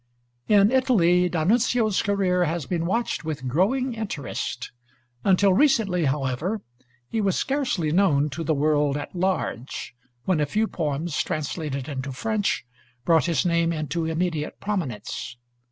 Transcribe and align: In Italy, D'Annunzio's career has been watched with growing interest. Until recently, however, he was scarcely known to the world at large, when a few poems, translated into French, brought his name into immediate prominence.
In 0.47 0.71
Italy, 0.71 1.29
D'Annunzio's 1.29 2.01
career 2.01 2.45
has 2.45 2.65
been 2.65 2.87
watched 2.87 3.23
with 3.23 3.47
growing 3.47 3.93
interest. 3.93 4.71
Until 5.23 5.53
recently, 5.53 6.05
however, 6.05 6.63
he 7.07 7.21
was 7.21 7.35
scarcely 7.35 7.91
known 7.91 8.31
to 8.31 8.43
the 8.43 8.55
world 8.55 8.97
at 8.97 9.13
large, 9.15 9.93
when 10.25 10.39
a 10.39 10.47
few 10.47 10.65
poems, 10.65 11.21
translated 11.21 11.87
into 11.87 12.11
French, 12.11 12.65
brought 13.05 13.25
his 13.25 13.45
name 13.45 13.71
into 13.71 14.05
immediate 14.05 14.59
prominence. 14.59 15.37